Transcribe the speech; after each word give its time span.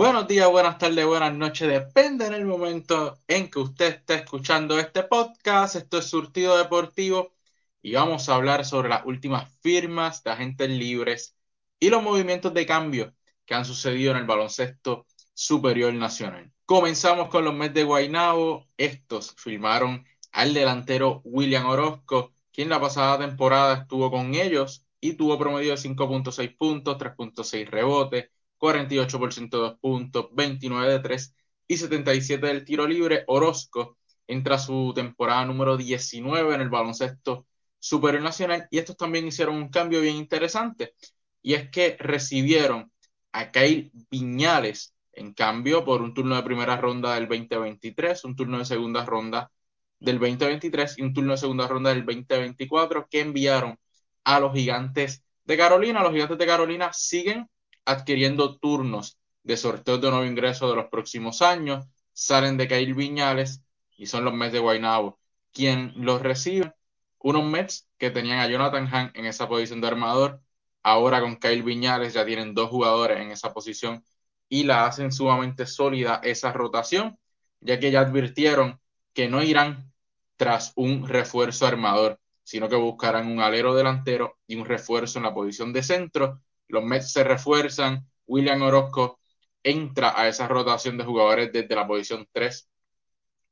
Buenos 0.00 0.26
días, 0.26 0.50
buenas 0.50 0.78
tardes, 0.78 1.04
buenas 1.04 1.34
noches, 1.34 1.68
depende 1.68 2.26
en 2.26 2.32
el 2.32 2.46
momento 2.46 3.18
en 3.28 3.50
que 3.50 3.58
usted 3.58 3.96
esté 3.96 4.14
escuchando 4.14 4.78
este 4.78 5.02
podcast. 5.02 5.76
Esto 5.76 5.98
es 5.98 6.06
Surtido 6.06 6.56
Deportivo 6.56 7.34
y 7.82 7.92
vamos 7.92 8.26
a 8.26 8.36
hablar 8.36 8.64
sobre 8.64 8.88
las 8.88 9.04
últimas 9.04 9.52
firmas 9.60 10.24
de 10.24 10.30
agentes 10.30 10.70
libres 10.70 11.36
y 11.78 11.90
los 11.90 12.02
movimientos 12.02 12.54
de 12.54 12.64
cambio 12.64 13.14
que 13.44 13.52
han 13.52 13.66
sucedido 13.66 14.12
en 14.12 14.16
el 14.16 14.24
baloncesto 14.24 15.04
superior 15.34 15.92
nacional. 15.92 16.50
Comenzamos 16.64 17.28
con 17.28 17.44
los 17.44 17.52
Mets 17.52 17.74
de 17.74 17.84
Guaynabo. 17.84 18.68
Estos 18.78 19.34
firmaron 19.36 20.06
al 20.32 20.54
delantero 20.54 21.20
William 21.24 21.66
Orozco, 21.66 22.32
quien 22.50 22.70
la 22.70 22.80
pasada 22.80 23.18
temporada 23.18 23.82
estuvo 23.82 24.10
con 24.10 24.34
ellos 24.34 24.86
y 24.98 25.12
tuvo 25.12 25.38
promedio 25.38 25.72
de 25.72 25.76
5.6 25.76 26.56
puntos, 26.56 26.96
3.6 26.96 27.68
rebotes, 27.68 28.30
48% 28.60 29.70
de 29.70 29.76
puntos, 29.78 30.28
29 30.32 30.92
de 30.92 31.00
3 31.00 31.34
y 31.68 31.76
77 31.76 32.46
del 32.46 32.64
tiro 32.64 32.86
libre. 32.86 33.24
Orozco 33.26 33.98
entra 34.26 34.58
su 34.58 34.92
temporada 34.94 35.44
número 35.46 35.76
19 35.76 36.54
en 36.54 36.60
el 36.60 36.68
baloncesto 36.68 37.46
superior 37.78 38.22
nacional 38.22 38.68
y 38.70 38.78
estos 38.78 38.96
también 38.96 39.26
hicieron 39.26 39.56
un 39.56 39.70
cambio 39.70 40.00
bien 40.02 40.16
interesante 40.16 40.94
y 41.42 41.54
es 41.54 41.70
que 41.70 41.96
recibieron 41.98 42.92
a 43.32 43.50
Kyle 43.50 43.90
Viñales 44.10 44.94
en 45.12 45.32
cambio 45.34 45.84
por 45.84 46.02
un 46.02 46.14
turno 46.14 46.36
de 46.36 46.42
primera 46.42 46.76
ronda 46.76 47.14
del 47.14 47.28
2023, 47.28 48.24
un 48.24 48.36
turno 48.36 48.58
de 48.58 48.64
segunda 48.64 49.04
ronda 49.04 49.50
del 49.98 50.18
2023 50.18 50.98
y 50.98 51.02
un 51.02 51.14
turno 51.14 51.32
de 51.32 51.38
segunda 51.38 51.66
ronda 51.66 51.90
del 51.90 52.04
2024 52.04 53.08
que 53.10 53.20
enviaron 53.20 53.78
a 54.24 54.40
los 54.40 54.52
gigantes 54.52 55.24
de 55.44 55.56
Carolina. 55.56 56.02
Los 56.02 56.12
gigantes 56.12 56.38
de 56.38 56.46
Carolina 56.46 56.92
siguen 56.92 57.48
adquiriendo 57.84 58.58
turnos 58.58 59.18
de 59.42 59.56
sorteo 59.56 59.98
de 59.98 60.10
nuevo 60.10 60.24
ingreso 60.24 60.68
de 60.68 60.76
los 60.76 60.86
próximos 60.86 61.42
años, 61.42 61.86
salen 62.12 62.56
de 62.56 62.68
Kyle 62.68 62.94
Viñales 62.94 63.62
y 63.96 64.06
son 64.06 64.24
los 64.24 64.34
Mets 64.34 64.52
de 64.52 64.58
Guaynabo 64.58 65.18
quien 65.52 65.92
los 65.96 66.22
recibe. 66.22 66.72
Unos 67.18 67.44
Mets 67.44 67.88
que 67.98 68.10
tenían 68.10 68.38
a 68.38 68.48
Jonathan 68.48 68.86
Hahn 68.86 69.10
en 69.14 69.26
esa 69.26 69.48
posición 69.48 69.80
de 69.80 69.88
armador, 69.88 70.40
ahora 70.82 71.20
con 71.20 71.36
Kyle 71.36 71.62
Viñales 71.62 72.14
ya 72.14 72.24
tienen 72.24 72.54
dos 72.54 72.70
jugadores 72.70 73.20
en 73.20 73.30
esa 73.30 73.52
posición 73.52 74.04
y 74.48 74.64
la 74.64 74.86
hacen 74.86 75.12
sumamente 75.12 75.66
sólida 75.66 76.20
esa 76.22 76.52
rotación, 76.52 77.18
ya 77.60 77.78
que 77.78 77.90
ya 77.90 78.00
advirtieron 78.00 78.80
que 79.12 79.28
no 79.28 79.42
irán 79.42 79.92
tras 80.36 80.72
un 80.76 81.06
refuerzo 81.06 81.66
armador, 81.66 82.18
sino 82.42 82.68
que 82.68 82.76
buscarán 82.76 83.30
un 83.30 83.40
alero 83.40 83.74
delantero 83.74 84.38
y 84.46 84.56
un 84.56 84.64
refuerzo 84.64 85.18
en 85.18 85.24
la 85.24 85.34
posición 85.34 85.72
de 85.72 85.82
centro 85.82 86.40
los 86.70 86.84
Mets 86.84 87.12
se 87.12 87.24
refuerzan, 87.24 88.06
William 88.26 88.62
Orozco 88.62 89.18
entra 89.62 90.18
a 90.18 90.28
esa 90.28 90.48
rotación 90.48 90.96
de 90.98 91.04
jugadores 91.04 91.52
desde 91.52 91.74
la 91.74 91.86
posición 91.86 92.28
3 92.32 92.68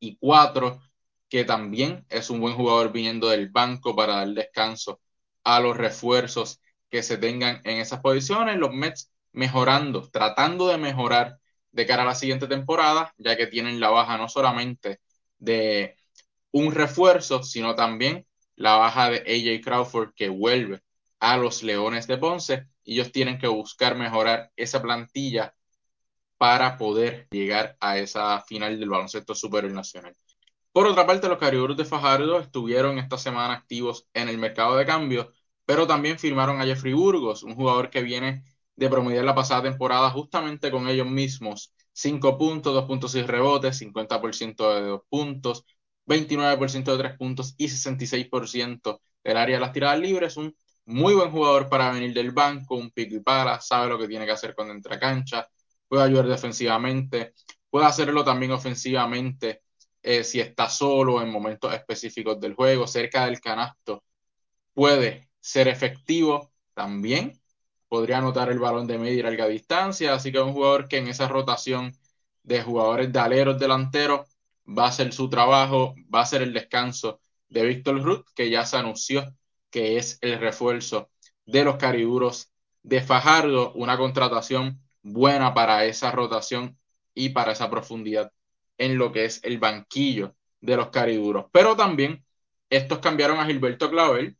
y 0.01 0.17
4, 0.19 0.81
que 1.29 1.45
también 1.45 2.07
es 2.09 2.31
un 2.31 2.41
buen 2.41 2.55
jugador 2.55 2.93
viniendo 2.93 3.29
del 3.29 3.51
banco 3.51 3.95
para 3.95 4.17
dar 4.17 4.29
descanso 4.29 5.01
a 5.45 5.61
los 5.61 5.77
refuerzos 5.77 6.61
que 6.91 7.03
se 7.03 7.19
tengan 7.19 7.61
en 7.65 7.79
esas 7.79 8.01
posiciones. 8.01 8.57
Los 8.57 8.73
Mets 8.73 9.13
mejorando, 9.33 10.09
tratando 10.11 10.69
de 10.69 10.79
mejorar 10.79 11.39
de 11.73 11.87
cara 11.87 12.03
a 12.03 12.07
la 12.07 12.15
siguiente 12.15 12.47
temporada, 12.47 13.15
ya 13.19 13.37
que 13.37 13.47
tienen 13.47 13.81
la 13.81 13.91
baja 13.91 14.17
no 14.17 14.29
solamente 14.29 15.01
de 15.39 15.97
un 16.53 16.73
refuerzo, 16.75 17.43
sino 17.43 17.75
también 17.75 18.27
la 18.57 18.77
baja 18.77 19.11
de 19.11 19.19
AJ 19.19 19.65
Crawford 19.65 20.13
que 20.15 20.29
vuelve 20.29 20.83
a 21.21 21.37
los 21.37 21.63
Leones 21.63 22.07
de 22.07 22.19
Ponce 22.19 22.69
ellos 22.85 23.13
tienen 23.13 23.39
que 23.39 23.49
buscar 23.49 23.97
mejorar 23.97 24.51
esa 24.57 24.81
plantilla 24.81 25.55
para 26.39 26.79
poder 26.79 27.29
llegar 27.31 27.77
a 27.81 27.99
esa 27.99 28.41
final 28.43 28.79
del 28.79 28.89
baloncesto 28.89 29.35
superior 29.35 29.73
nacional. 29.73 30.17
Por 30.73 30.87
otra 30.87 31.07
parte, 31.07 31.29
los 31.29 31.39
Cariburos 31.39 31.77
de 31.77 31.85
Fajardo 31.85 32.39
estuvieron 32.39 32.99
esta 32.99 33.19
semana 33.19 33.55
activos 33.55 34.09
en 34.15 34.29
el 34.29 34.39
mercado 34.39 34.77
de 34.77 34.87
cambio, 34.87 35.33
pero 35.65 35.87
también 35.87 36.19
firmaron 36.19 36.61
a 36.61 36.65
Jeffrey 36.65 36.93
Burgos, 36.93 37.43
un 37.43 37.55
jugador 37.57 37.91
que 37.91 38.03
viene 38.03 38.45
de 38.77 38.89
promediar 38.89 39.25
la 39.25 39.35
pasada 39.35 39.63
temporada 39.65 40.11
justamente 40.11 40.71
con 40.71 40.89
ellos 40.89 41.09
mismos. 41.09 41.75
5 41.93 42.39
puntos, 42.39 42.75
2.6 42.75 43.27
rebotes, 43.27 43.77
50% 43.79 44.73
de 44.75 44.83
2 44.83 45.03
puntos, 45.09 45.65
29% 46.07 46.93
de 46.93 46.99
3 46.99 47.19
puntos 47.19 47.55
y 47.59 47.69
66% 47.69 49.01
del 49.25 49.37
área 49.37 49.57
de 49.57 49.61
las 49.61 49.73
tiradas 49.73 49.99
libres. 49.99 50.37
Un 50.37 50.55
muy 50.89 51.15
buen 51.15 51.31
jugador 51.31 51.69
para 51.69 51.91
venir 51.93 52.15
del 52.15 52.31
banco, 52.31 52.77
un 52.77 52.91
pico 52.91 53.17
y 53.17 53.21
para, 53.21 53.61
sabe 53.61 53.89
lo 53.89 53.99
que 53.99 54.09
tiene 54.09 54.25
que 54.25 54.33
hacer 54.33 54.55
cuando 54.55 54.73
entra 54.73 54.99
cancha, 54.99 55.47
puede 55.87 56.03
ayudar 56.03 56.27
defensivamente, 56.27 57.35
puede 57.69 57.85
hacerlo 57.87 58.25
también 58.25 58.53
ofensivamente 58.53 59.63
eh, 60.03 60.25
si 60.25 60.41
está 60.41 60.71
solo 60.71 61.21
en 61.21 61.31
momentos 61.31 61.75
específicos 61.75 62.41
del 62.41 62.55
juego, 62.55 62.87
cerca 62.87 63.27
del 63.27 63.39
canasto, 63.39 64.03
puede 64.73 65.29
ser 65.41 65.69
efectivo 65.69 66.53
también, 66.73 67.39
podría 67.89 68.19
anotar 68.19 68.51
el 68.51 68.59
balón 68.59 68.87
de 68.87 68.97
media 68.97 69.19
y 69.19 69.23
larga 69.23 69.47
distancia, 69.47 70.15
así 70.15 70.33
que 70.33 70.39
es 70.39 70.45
un 70.45 70.55
jugador 70.55 70.89
que 70.89 70.97
en 70.99 71.09
esa 71.09 71.29
rotación 71.29 71.95
de 72.43 72.63
jugadores 72.63 73.13
de 73.13 73.19
aleros 73.19 73.59
delanteros 73.59 74.27
va 74.67 74.87
a 74.87 74.89
hacer 74.89 75.13
su 75.13 75.29
trabajo, 75.29 75.95
va 76.15 76.23
a 76.23 76.27
ser 76.27 76.41
el 76.41 76.55
descanso 76.55 77.21
de 77.51 77.67
Víctor 77.67 78.03
Ruth, 78.03 78.25
que 78.35 78.49
ya 78.49 78.65
se 78.65 78.79
anunció 78.79 79.35
que 79.71 79.99
es 79.99 80.19
el 80.21 80.39
refuerzo 80.39 81.11
de 81.47 81.65
los 81.65 81.77
cariburos 81.77 82.53
de 82.83 83.03
Fajardo, 83.03 83.73
una 83.75 83.97
contratación 83.97 84.81
buena 85.03 85.55
para 85.55 85.85
esa 85.85 86.11
rotación 86.11 86.79
y 87.15 87.31
para 87.31 87.53
esa 87.53 87.71
profundidad 87.71 88.33
en 88.79 88.99
lo 88.99 89.13
que 89.13 89.25
es 89.25 89.41
el 89.45 89.59
banquillo 89.59 90.35
de 90.61 90.77
los 90.77 90.91
cariburos. 90.91 91.47
Pero 91.53 91.77
también 91.77 92.25
estos 92.71 93.01
cambiaron 93.01 93.39
a 93.39 93.47
Gilberto 93.47 93.91
Clavel 93.91 94.37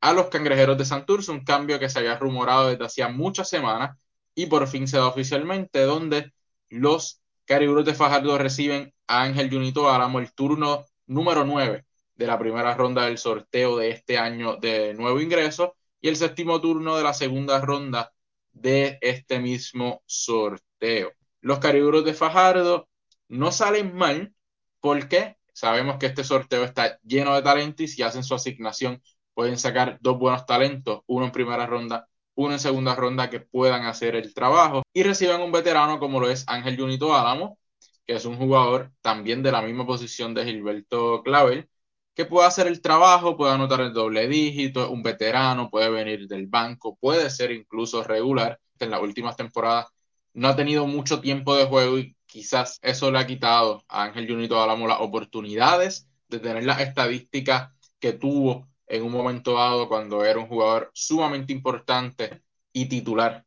a 0.00 0.12
los 0.12 0.26
cangrejeros 0.28 0.78
de 0.78 0.84
Santurce, 0.84 1.30
un 1.32 1.44
cambio 1.44 1.78
que 1.78 1.88
se 1.88 1.98
había 1.98 2.18
rumorado 2.18 2.68
desde 2.68 2.84
hacía 2.84 3.08
muchas 3.08 3.48
semanas 3.48 3.98
y 4.34 4.46
por 4.46 4.66
fin 4.68 4.86
se 4.86 4.98
da 4.98 5.06
oficialmente, 5.06 5.82
donde 5.82 6.32
los 6.68 7.22
cariburos 7.46 7.84
de 7.86 7.94
Fajardo 7.94 8.36
reciben 8.38 8.92
a 9.06 9.22
Ángel 9.22 9.50
Junito 9.50 9.90
Álamo 9.90 10.18
el 10.18 10.32
turno 10.32 10.84
número 11.06 11.44
9 11.44 11.85
de 12.16 12.26
la 12.26 12.38
primera 12.38 12.74
ronda 12.74 13.04
del 13.06 13.18
sorteo 13.18 13.76
de 13.76 13.90
este 13.90 14.18
año 14.18 14.56
de 14.56 14.94
nuevo 14.94 15.20
ingreso 15.20 15.76
y 16.00 16.08
el 16.08 16.16
séptimo 16.16 16.60
turno 16.60 16.96
de 16.96 17.04
la 17.04 17.14
segunda 17.14 17.60
ronda 17.60 18.12
de 18.52 18.98
este 19.00 19.38
mismo 19.38 20.02
sorteo. 20.06 21.12
Los 21.40 21.58
cariburos 21.58 22.04
de 22.04 22.14
Fajardo 22.14 22.88
no 23.28 23.52
salen 23.52 23.94
mal 23.94 24.34
porque 24.80 25.36
sabemos 25.52 25.98
que 25.98 26.06
este 26.06 26.24
sorteo 26.24 26.64
está 26.64 26.98
lleno 27.02 27.34
de 27.34 27.42
talento 27.42 27.82
y 27.82 27.88
si 27.88 28.02
hacen 28.02 28.24
su 28.24 28.34
asignación 28.34 29.02
pueden 29.34 29.58
sacar 29.58 29.98
dos 30.00 30.18
buenos 30.18 30.46
talentos, 30.46 31.02
uno 31.06 31.26
en 31.26 31.32
primera 31.32 31.66
ronda, 31.66 32.08
uno 32.34 32.54
en 32.54 32.58
segunda 32.60 32.94
ronda 32.94 33.28
que 33.30 33.40
puedan 33.40 33.84
hacer 33.84 34.16
el 34.16 34.32
trabajo 34.32 34.82
y 34.92 35.02
reciben 35.02 35.40
un 35.42 35.52
veterano 35.52 35.98
como 35.98 36.20
lo 36.20 36.30
es 36.30 36.44
Ángel 36.48 36.76
Junito 36.78 37.14
Álamo, 37.14 37.58
que 38.06 38.14
es 38.14 38.24
un 38.24 38.36
jugador 38.36 38.92
también 39.02 39.42
de 39.42 39.52
la 39.52 39.62
misma 39.62 39.86
posición 39.86 40.34
de 40.34 40.44
Gilberto 40.44 41.22
Clavel, 41.22 41.68
que 42.16 42.24
puede 42.24 42.48
hacer 42.48 42.66
el 42.66 42.80
trabajo, 42.80 43.36
puede 43.36 43.52
anotar 43.52 43.82
el 43.82 43.92
doble 43.92 44.26
dígito, 44.26 44.90
un 44.90 45.02
veterano, 45.02 45.68
puede 45.68 45.90
venir 45.90 46.26
del 46.26 46.46
banco, 46.46 46.96
puede 46.96 47.28
ser 47.28 47.52
incluso 47.52 48.02
regular. 48.02 48.58
En 48.78 48.90
las 48.90 49.02
últimas 49.02 49.36
temporadas 49.36 49.88
no 50.32 50.48
ha 50.48 50.56
tenido 50.56 50.86
mucho 50.86 51.20
tiempo 51.20 51.54
de 51.54 51.66
juego 51.66 51.98
y 51.98 52.16
quizás 52.24 52.78
eso 52.82 53.10
le 53.10 53.18
ha 53.18 53.26
quitado 53.26 53.84
a 53.88 54.04
Ángel 54.04 54.26
Junito 54.26 54.62
Álamo 54.62 54.88
las 54.88 55.00
oportunidades 55.00 56.08
de 56.28 56.38
tener 56.38 56.64
las 56.64 56.80
estadísticas 56.80 57.70
que 57.98 58.14
tuvo 58.14 58.66
en 58.86 59.02
un 59.02 59.12
momento 59.12 59.52
dado 59.52 59.86
cuando 59.86 60.24
era 60.24 60.38
un 60.38 60.46
jugador 60.46 60.90
sumamente 60.94 61.52
importante 61.52 62.42
y 62.72 62.86
titular 62.86 63.44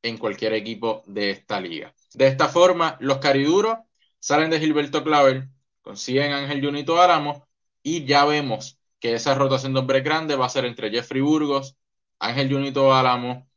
en 0.00 0.16
cualquier 0.16 0.52
equipo 0.54 1.02
de 1.06 1.30
esta 1.30 1.60
liga. 1.60 1.92
De 2.14 2.28
esta 2.28 2.48
forma, 2.48 2.96
los 3.00 3.18
cariduros 3.18 3.78
salen 4.20 4.50
de 4.50 4.60
Gilberto 4.60 5.02
Clavel, 5.02 5.48
consiguen 5.80 6.32
a 6.32 6.38
Ángel 6.38 6.64
Junito 6.64 7.02
Álamo 7.02 7.48
y 7.82 8.04
ya 8.04 8.24
vemos 8.24 8.78
que 9.00 9.14
esa 9.14 9.34
rotación 9.34 9.74
de 9.74 9.80
hombres 9.80 10.04
grandes 10.04 10.38
va 10.38 10.46
a 10.46 10.50
ser 10.50 10.64
entre 10.64 10.90
Jeffrey 10.90 11.20
Burgos, 11.20 11.76
Ángel 12.18 12.52
Junito 12.52 12.94
Álamo, 12.94 13.48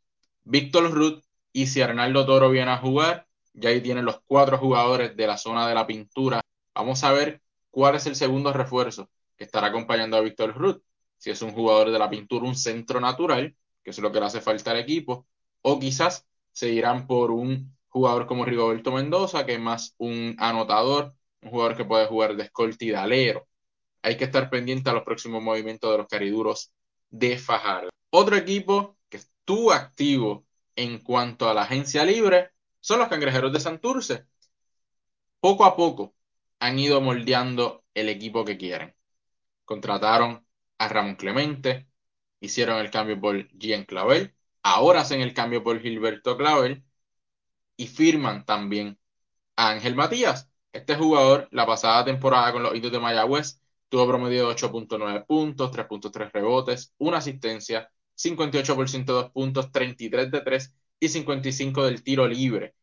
Víctor 0.44 0.92
Ruth 0.92 1.24
y 1.54 1.68
si 1.68 1.82
Arnaldo 1.82 2.26
Toro 2.26 2.50
viene 2.50 2.72
a 2.72 2.78
jugar, 2.78 3.28
ya 3.54 3.70
ahí 3.70 3.82
tienen 3.82 4.06
los 4.06 4.22
cuatro 4.26 4.58
jugadores 4.58 5.16
de 5.16 5.28
la 5.28 5.38
zona 5.38 5.68
de 5.68 5.76
la 5.76 5.88
pintura. 5.88 6.42
Vamos 6.74 7.04
a 7.04 7.12
ver 7.12 7.42
cuál 7.72 7.96
es 7.96 8.06
el 8.08 8.16
segundo 8.16 8.52
refuerzo 8.52 9.10
que 9.38 9.44
estará 9.44 9.68
acompañando 9.68 10.18
a 10.18 10.22
Víctor 10.22 10.56
Ruth. 10.56 10.82
Si 11.18 11.30
es 11.30 11.42
un 11.42 11.54
jugador 11.54 11.92
de 11.92 12.00
la 12.00 12.10
pintura, 12.10 12.46
un 12.46 12.56
centro 12.56 13.00
natural, 13.00 13.56
que 13.84 13.92
es 13.92 14.00
lo 14.00 14.12
que 14.12 14.20
le 14.20 14.26
hace 14.26 14.42
falta 14.42 14.72
al 14.72 14.80
equipo, 14.80 15.28
o 15.62 15.80
quizás 15.80 16.26
se 16.52 16.70
irán 16.70 17.08
por 17.08 17.32
un 17.32 17.76
jugador 17.88 18.26
como 18.28 18.46
Rigoberto 18.46 18.92
Mendoza, 18.92 19.46
que 19.46 19.54
es 19.54 19.60
más 19.60 19.96
un 19.98 20.36
anotador, 20.40 21.14
un 21.42 21.52
jugador 21.52 21.78
que 21.78 21.86
puede 21.86 22.08
jugar 22.08 22.36
de 22.36 22.44
escolta 22.44 22.84
y 22.86 22.92
hay 24.06 24.18
que 24.18 24.26
estar 24.26 24.52
pendiente 24.52 24.88
a 24.92 24.94
los 24.94 25.02
próximos 25.02 25.42
movimientos 25.42 25.92
de 25.92 25.98
los 25.98 26.08
cariduros 26.08 26.72
de 27.10 27.40
Fajardo. 27.40 27.90
Otro 28.12 28.36
equipo 28.36 29.00
que 29.10 29.18
estuvo 29.18 29.74
activo 29.74 30.46
en 30.76 31.00
cuanto 31.00 31.50
a 31.50 31.56
la 31.56 31.64
agencia 31.64 32.06
libre 32.06 32.52
son 32.80 33.00
los 33.00 33.08
cangrejeros 33.08 33.52
de 33.52 33.60
Santurce. 33.60 34.28
Poco 35.40 35.66
a 35.66 35.76
poco 35.76 36.14
han 36.60 36.78
ido 36.78 37.02
moldeando 37.02 37.84
el 37.96 38.10
equipo 38.10 38.46
que 38.46 38.58
quieren. 38.60 38.96
Contrataron 39.66 40.46
a 40.78 40.88
Ramón 40.88 41.16
Clemente, 41.16 41.88
hicieron 42.40 42.78
el 42.78 42.92
cambio 42.92 43.20
por 43.20 43.48
Gian 43.58 43.86
Clavel, 43.86 44.36
ahora 44.62 45.02
hacen 45.02 45.22
el 45.22 45.34
cambio 45.34 45.64
por 45.64 45.82
Gilberto 45.82 46.38
Clavel 46.38 46.84
y 47.76 47.88
firman 47.88 48.46
también 48.46 49.00
a 49.56 49.72
Ángel 49.72 49.96
Matías. 49.96 50.48
Este 50.74 50.96
jugador, 50.96 51.48
la 51.52 51.66
pasada 51.66 52.06
temporada 52.06 52.52
con 52.52 52.62
los 52.62 52.76
Indios 52.76 52.94
de 52.94 53.00
Mayagüez, 53.00 53.65
tuvo 53.90 54.08
promedio 54.08 54.48
de 54.48 54.56
8.9 54.56 55.26
puntos, 55.26 55.72
3.3 55.72 56.32
rebotes, 56.32 56.94
una 56.98 57.18
asistencia, 57.18 57.90
58% 58.16 59.06
de 59.06 59.14
2 59.14 59.32
puntos, 59.32 59.72
33 59.72 60.32
de 60.32 60.42
3 60.42 60.76
y 61.00 61.10
55 61.10 61.86
del 61.86 62.04
tiro 62.04 62.28
libre. 62.28 62.76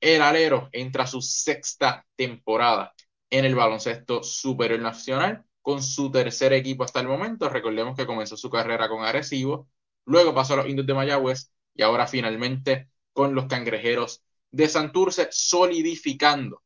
El 0.00 0.22
alero 0.22 0.68
entra 0.72 1.04
a 1.04 1.06
su 1.06 1.20
sexta 1.20 2.06
temporada 2.16 2.94
en 3.30 3.44
el 3.44 3.54
baloncesto 3.54 4.22
superior 4.22 4.80
nacional 4.80 5.44
con 5.62 5.82
su 5.82 6.10
tercer 6.10 6.52
equipo 6.52 6.84
hasta 6.84 7.00
el 7.00 7.08
momento. 7.08 7.48
Recordemos 7.48 7.96
que 7.96 8.06
comenzó 8.06 8.36
su 8.36 8.50
carrera 8.50 8.88
con 8.88 9.04
Arecibo, 9.04 9.68
luego 10.04 10.34
pasó 10.34 10.54
a 10.54 10.58
los 10.58 10.68
Indios 10.68 10.86
de 10.86 10.94
Mayagüez 10.94 11.50
y 11.74 11.82
ahora 11.82 12.06
finalmente 12.06 12.88
con 13.12 13.34
los 13.34 13.46
Cangrejeros 13.46 14.22
de 14.50 14.68
Santurce, 14.68 15.28
solidificando 15.30 16.62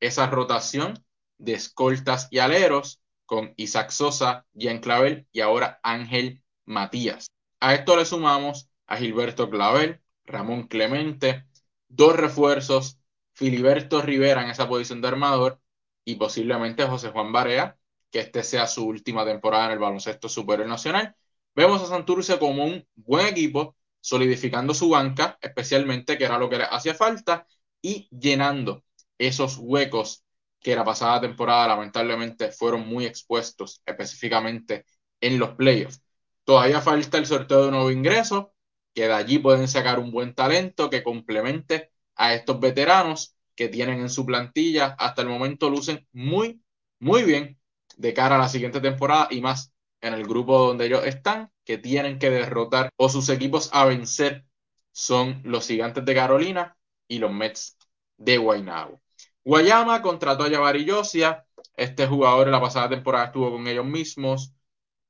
esa 0.00 0.26
rotación 0.26 1.04
de 1.44 1.54
escoltas 1.54 2.28
y 2.30 2.38
aleros 2.38 3.00
con 3.26 3.54
Isaac 3.56 3.90
Sosa, 3.90 4.46
Jean 4.52 4.80
Clavel 4.80 5.26
y 5.32 5.40
ahora 5.40 5.80
Ángel 5.82 6.42
Matías. 6.64 7.28
A 7.60 7.74
esto 7.74 7.96
le 7.96 8.04
sumamos 8.04 8.68
a 8.86 8.96
Gilberto 8.96 9.50
Clavel, 9.50 10.00
Ramón 10.24 10.68
Clemente, 10.68 11.46
dos 11.88 12.16
refuerzos, 12.16 12.98
Filiberto 13.32 14.02
Rivera 14.02 14.42
en 14.42 14.50
esa 14.50 14.68
posición 14.68 15.00
de 15.00 15.08
armador 15.08 15.60
y 16.04 16.16
posiblemente 16.16 16.84
José 16.84 17.10
Juan 17.10 17.32
Barea, 17.32 17.78
que 18.10 18.20
este 18.20 18.42
sea 18.42 18.66
su 18.66 18.86
última 18.86 19.24
temporada 19.24 19.66
en 19.66 19.72
el 19.72 19.78
baloncesto 19.78 20.28
superior 20.28 20.68
nacional. 20.68 21.16
Vemos 21.54 21.82
a 21.82 21.86
Santurce 21.86 22.38
como 22.38 22.64
un 22.64 22.86
buen 22.94 23.26
equipo, 23.26 23.76
solidificando 24.00 24.74
su 24.74 24.90
banca, 24.90 25.38
especialmente 25.40 26.18
que 26.18 26.24
era 26.24 26.38
lo 26.38 26.48
que 26.48 26.58
le 26.58 26.64
hacía 26.64 26.94
falta, 26.94 27.46
y 27.80 28.08
llenando 28.10 28.84
esos 29.18 29.56
huecos 29.58 30.23
que 30.64 30.74
la 30.74 30.84
pasada 30.84 31.20
temporada 31.20 31.68
lamentablemente 31.68 32.50
fueron 32.50 32.88
muy 32.88 33.04
expuestos, 33.04 33.82
específicamente 33.84 34.86
en 35.20 35.38
los 35.38 35.50
playoffs. 35.50 36.02
Todavía 36.44 36.80
falta 36.80 37.18
el 37.18 37.26
sorteo 37.26 37.66
de 37.66 37.70
nuevo 37.70 37.90
ingreso, 37.90 38.54
que 38.94 39.06
de 39.06 39.12
allí 39.12 39.38
pueden 39.38 39.68
sacar 39.68 39.98
un 39.98 40.10
buen 40.10 40.34
talento 40.34 40.88
que 40.88 41.02
complemente 41.02 41.92
a 42.16 42.34
estos 42.34 42.60
veteranos 42.60 43.36
que 43.54 43.68
tienen 43.68 44.00
en 44.00 44.08
su 44.08 44.24
plantilla. 44.24 44.96
Hasta 44.98 45.20
el 45.22 45.28
momento 45.28 45.68
lucen 45.68 46.08
muy, 46.12 46.62
muy 46.98 47.24
bien 47.24 47.60
de 47.98 48.14
cara 48.14 48.36
a 48.36 48.38
la 48.38 48.48
siguiente 48.48 48.80
temporada 48.80 49.28
y 49.30 49.42
más 49.42 49.70
en 50.00 50.14
el 50.14 50.24
grupo 50.26 50.58
donde 50.58 50.86
ellos 50.86 51.04
están, 51.04 51.50
que 51.64 51.76
tienen 51.76 52.18
que 52.18 52.30
derrotar 52.30 52.90
o 52.96 53.10
sus 53.10 53.28
equipos 53.28 53.68
a 53.72 53.84
vencer 53.84 54.46
son 54.92 55.42
los 55.44 55.66
Gigantes 55.66 56.04
de 56.06 56.14
Carolina 56.14 56.76
y 57.06 57.18
los 57.18 57.32
Mets 57.32 57.76
de 58.16 58.38
Guaynabo. 58.38 59.03
Guayama 59.44 60.00
contrató 60.02 60.44
a 60.44 60.50
Javari 60.50 60.84
Yosia. 60.84 61.44
Este 61.76 62.06
jugador 62.06 62.46
en 62.46 62.52
la 62.52 62.60
pasada 62.60 62.88
temporada 62.88 63.26
estuvo 63.26 63.50
con 63.50 63.66
ellos 63.66 63.84
mismos, 63.84 64.54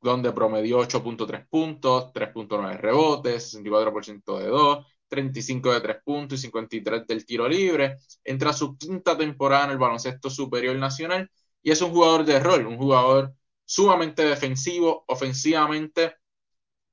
donde 0.00 0.32
promedió 0.32 0.81
8.3 0.81 1.46
puntos, 1.48 2.12
3.9 2.12 2.78
rebotes, 2.78 3.54
64% 3.54 4.38
de 4.38 4.46
2, 4.48 4.86
35 5.08 5.72
de 5.72 5.81
3 5.81 5.96
puntos 6.04 6.38
y 6.38 6.42
53 6.42 7.06
del 7.06 7.25
tiro 7.26 7.48
libre. 7.48 7.98
Entra 8.25 8.50
a 8.50 8.52
su 8.52 8.76
quinta 8.76 9.16
temporada 9.16 9.66
en 9.66 9.70
el 9.72 9.78
baloncesto 9.78 10.31
superior 10.31 10.76
nacional 10.76 11.31
y 11.62 11.70
es 11.70 11.81
un 11.82 11.92
jugador 11.92 12.25
de 12.25 12.40
rol, 12.40 12.66
un 12.66 12.76
jugador 12.76 13.34
sumamente 13.64 14.25
defensivo, 14.25 15.04
ofensivamente 15.08 16.16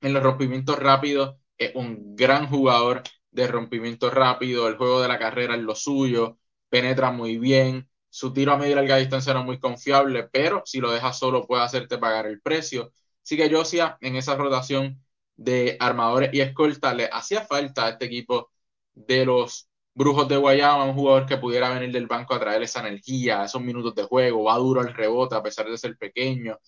en 0.00 0.12
los 0.12 0.22
rompimientos 0.22 0.78
rápidos, 0.78 1.36
es 1.58 1.74
un 1.74 2.16
gran 2.16 2.48
jugador 2.48 3.02
de 3.30 3.46
rompimiento 3.46 4.10
rápido, 4.10 4.68
el 4.68 4.76
juego 4.76 5.00
de 5.00 5.08
la 5.08 5.18
carrera 5.18 5.54
es 5.56 5.62
lo 5.62 5.74
suyo, 5.74 6.38
penetra 6.72 7.10
muy 7.12 7.36
bien, 7.38 7.86
su 8.08 8.32
tiro 8.32 8.52
a 8.52 8.56
media 8.58 8.72
y 8.72 8.74
larga 8.76 8.96
distancia 8.96 9.34
no 9.34 9.40
es 9.40 9.46
muy 9.46 9.60
confiable, 9.60 10.24
pero 10.32 10.62
si 10.64 10.80
lo 10.80 10.90
dejas 10.90 11.18
solo 11.18 11.46
puede 11.46 11.62
hacerte 11.64 11.98
pagar 11.98 12.26
el 12.26 12.40
precio. 12.40 12.92
Así 13.22 13.36
que 13.36 13.50
Josia 13.54 13.98
en 14.00 14.16
esa 14.16 14.36
rotación 14.36 15.02
de 15.36 15.76
armadores 15.80 16.30
y 16.32 16.40
escolta 16.40 16.94
le 16.94 17.10
hacía 17.12 17.42
falta 17.42 17.86
a 17.86 17.90
este 17.90 18.06
equipo 18.06 18.50
de 18.94 19.26
los 19.26 19.68
Brujos 19.94 20.26
de 20.28 20.38
Guayama, 20.38 20.84
un 20.84 20.94
jugador 20.94 21.26
que 21.26 21.36
pudiera 21.36 21.68
venir 21.68 21.92
del 21.92 22.06
banco 22.06 22.34
a 22.34 22.40
traer 22.40 22.62
esa 22.62 22.80
energía, 22.80 23.44
esos 23.44 23.60
minutos 23.60 23.94
de 23.94 24.04
juego, 24.04 24.44
va 24.44 24.56
duro 24.56 24.80
al 24.80 24.94
rebote 24.94 25.34
a 25.34 25.42
pesar 25.42 25.66
de 25.68 25.76
ser 25.76 25.98
pequeño, 25.98 26.58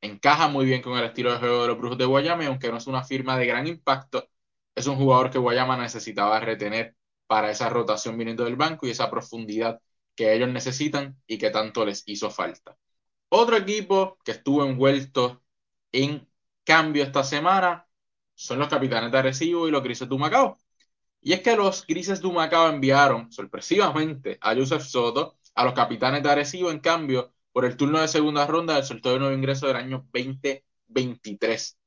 encaja 0.00 0.48
muy 0.48 0.66
bien 0.66 0.82
con 0.82 0.96
el 0.98 1.04
estilo 1.06 1.32
de 1.32 1.38
juego 1.38 1.62
de 1.62 1.68
los 1.68 1.78
Brujos 1.78 1.98
de 1.98 2.04
Guayama 2.06 2.44
y 2.44 2.46
aunque 2.46 2.70
no 2.70 2.78
es 2.78 2.86
una 2.86 3.02
firma 3.04 3.36
de 3.36 3.46
gran 3.46 3.66
impacto, 3.66 4.28
es 4.74 4.86
un 4.86 4.96
jugador 4.96 5.30
que 5.30 5.38
Guayama 5.38 5.76
necesitaba 5.76 6.40
retener 6.40 6.94
para 7.30 7.52
esa 7.52 7.68
rotación 7.68 8.18
viniendo 8.18 8.44
del 8.44 8.56
banco 8.56 8.88
y 8.88 8.90
esa 8.90 9.08
profundidad 9.08 9.80
que 10.16 10.34
ellos 10.34 10.48
necesitan 10.48 11.16
y 11.28 11.38
que 11.38 11.50
tanto 11.50 11.86
les 11.86 12.02
hizo 12.06 12.28
falta. 12.28 12.76
Otro 13.28 13.56
equipo 13.56 14.18
que 14.24 14.32
estuvo 14.32 14.64
envuelto 14.66 15.40
en 15.92 16.28
cambio 16.64 17.04
esta 17.04 17.22
semana 17.22 17.86
son 18.34 18.58
los 18.58 18.66
capitanes 18.66 19.12
de 19.12 19.18
Arecibo 19.18 19.68
y 19.68 19.70
los 19.70 19.80
Grises 19.84 20.08
de 20.08 20.14
Humacao. 20.16 20.58
Y 21.20 21.32
es 21.32 21.40
que 21.40 21.54
los 21.54 21.86
Grises 21.86 22.20
de 22.20 22.26
Humacao 22.26 22.68
enviaron 22.68 23.30
sorpresivamente 23.30 24.36
a 24.40 24.56
Joseph 24.56 24.82
Soto 24.82 25.38
a 25.54 25.64
los 25.64 25.74
capitanes 25.74 26.24
de 26.24 26.30
Arecibo 26.30 26.72
en 26.72 26.80
cambio 26.80 27.32
por 27.52 27.64
el 27.64 27.76
turno 27.76 28.00
de 28.00 28.08
segunda 28.08 28.44
ronda 28.44 28.74
del 28.74 28.84
sorteo 28.84 29.12
de 29.12 29.20
nuevo 29.20 29.36
ingreso 29.36 29.68
del 29.68 29.76
año 29.76 30.04
2023. 30.12 31.78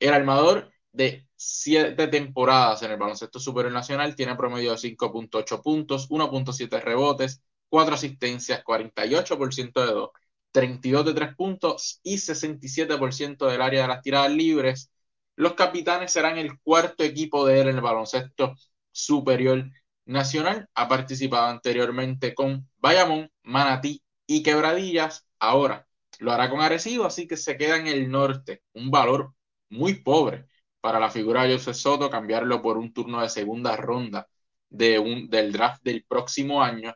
El 0.00 0.14
armador 0.14 0.72
de 0.92 1.28
siete 1.44 2.08
temporadas 2.08 2.82
en 2.82 2.92
el 2.92 2.98
baloncesto 2.98 3.38
superior 3.40 3.72
nacional 3.72 4.14
tiene 4.16 4.36
promedio 4.36 4.72
de 4.72 4.78
5.8 4.78 5.62
puntos, 5.62 6.08
1.7 6.10 6.80
rebotes, 6.80 7.42
4 7.68 7.94
asistencias, 7.94 8.62
48% 8.64 9.84
de 9.86 9.92
2, 9.92 10.10
32 10.52 11.06
de 11.06 11.14
3 11.14 11.34
puntos 11.36 12.00
y 12.02 12.18
67% 12.18 13.46
del 13.48 13.62
área 13.62 13.82
de 13.82 13.88
las 13.88 14.02
tiradas 14.02 14.32
libres 14.32 14.90
los 15.36 15.54
capitanes 15.54 16.12
serán 16.12 16.38
el 16.38 16.58
cuarto 16.60 17.04
equipo 17.04 17.46
de 17.46 17.60
él 17.60 17.68
en 17.68 17.76
el 17.76 17.82
baloncesto 17.82 18.54
superior 18.90 19.70
nacional. 20.04 20.68
Ha 20.74 20.88
participado 20.88 21.46
anteriormente 21.48 22.34
con 22.34 22.68
Bayamón, 22.78 23.30
Manatí 23.42 24.02
y 24.26 24.42
Quebradillas. 24.42 25.26
Ahora 25.38 25.86
lo 26.18 26.32
hará 26.32 26.50
con 26.50 26.60
Arecibo, 26.60 27.04
así 27.06 27.26
que 27.26 27.36
se 27.36 27.56
queda 27.56 27.76
en 27.76 27.86
el 27.86 28.10
norte. 28.10 28.62
Un 28.74 28.90
valor 28.90 29.34
muy 29.68 29.94
pobre 29.94 30.46
para 30.82 31.00
la 31.00 31.10
figura 31.10 31.44
de 31.44 31.54
José 31.54 31.74
Soto, 31.74 32.10
cambiarlo 32.10 32.60
por 32.60 32.76
un 32.76 32.92
turno 32.92 33.22
de 33.22 33.30
segunda 33.30 33.76
ronda 33.76 34.28
del 34.68 35.52
draft 35.52 35.82
del 35.84 36.04
próximo 36.04 36.62
año 36.62 36.94